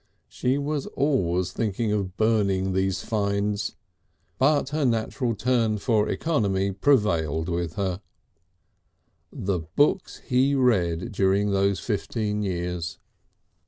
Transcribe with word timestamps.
She 0.27 0.57
was 0.57 0.87
always 0.97 1.51
thinking 1.51 1.91
of 1.91 2.17
burning 2.17 2.73
these 2.73 3.03
finds, 3.03 3.75
but 4.39 4.69
her 4.69 4.83
natural 4.83 5.35
turn 5.35 5.77
for 5.77 6.09
economy 6.09 6.71
prevailed 6.71 7.47
with 7.47 7.73
her. 7.73 8.01
The 9.31 9.59
books 9.59 10.17
he 10.25 10.55
read 10.55 11.11
during 11.11 11.51
those 11.51 11.79
fifteen 11.79 12.41
years! 12.41 12.97